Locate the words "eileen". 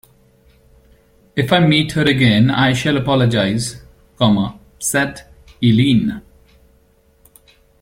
5.63-6.23